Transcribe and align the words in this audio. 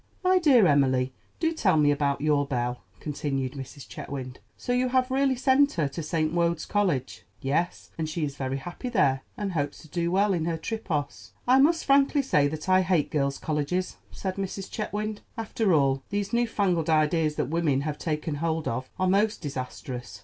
"My 0.23 0.39
dear 0.39 0.65
Emily, 0.65 1.13
do 1.39 1.53
tell 1.53 1.77
me 1.77 1.91
about 1.91 2.21
your 2.21 2.43
Belle," 2.47 2.81
continued 2.99 3.51
Mrs. 3.51 3.87
Chetwynd. 3.87 4.37
"So 4.57 4.73
you 4.73 4.87
have 4.87 5.11
really 5.11 5.35
sent 5.35 5.73
her 5.73 5.87
to 5.89 6.01
St. 6.01 6.33
Wode's 6.33 6.65
College?" 6.65 7.21
"Yes; 7.39 7.91
and 7.99 8.09
she 8.09 8.25
is 8.25 8.35
very 8.35 8.57
happy 8.57 8.89
there, 8.89 9.21
and 9.37 9.51
hopes 9.51 9.77
to 9.83 9.87
do 9.87 10.09
well 10.09 10.33
in 10.33 10.45
her 10.45 10.57
tripos." 10.57 11.33
"I 11.47 11.59
must 11.59 11.85
frankly 11.85 12.23
say 12.23 12.47
that 12.47 12.67
I 12.67 12.81
hate 12.81 13.11
girls' 13.11 13.37
colleges," 13.37 13.97
said 14.11 14.37
Mrs. 14.37 14.71
Chetwynd. 14.71 15.19
"After 15.37 15.71
all, 15.71 16.01
these 16.09 16.33
new 16.33 16.47
fangled 16.47 16.89
ideas 16.89 17.35
that 17.35 17.49
women 17.49 17.81
have 17.81 17.99
taken 17.99 18.33
hold 18.41 18.67
of 18.67 18.89
are 18.97 19.07
most 19.07 19.39
disastrous. 19.41 20.19